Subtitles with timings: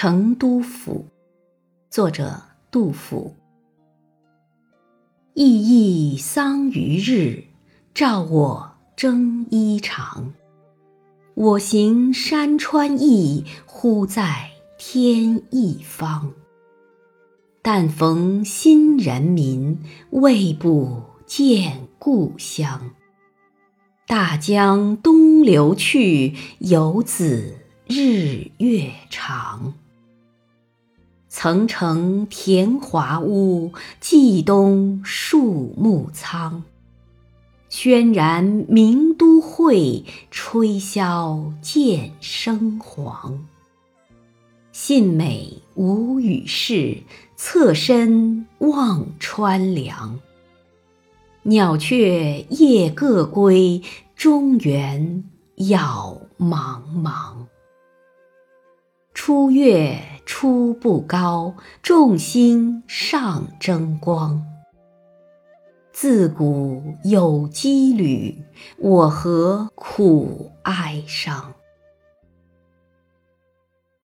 [0.00, 1.06] 成都府，
[1.90, 3.34] 作者杜甫。
[5.34, 7.42] 熠熠桑榆日，
[7.92, 10.32] 照我征衣长。
[11.34, 16.32] 我行山川异，忽在天一方。
[17.60, 19.80] 但逢新人民，
[20.10, 22.92] 未不见故乡。
[24.06, 27.56] 大江东流去，游子。
[27.88, 29.72] 日月长，
[31.40, 36.64] 层层田华屋，冀东树木苍。
[37.68, 43.46] 轩然名都会，吹箫见声黄。
[44.72, 47.04] 信美无与士，
[47.36, 50.18] 侧身望川梁。
[51.44, 53.80] 鸟雀夜各归，
[54.16, 55.22] 中原
[55.54, 57.46] 杳茫茫。
[59.14, 64.44] 初月出不高，众星上争光。
[65.90, 68.44] 自古有羁旅，
[68.76, 71.54] 我何苦哀伤？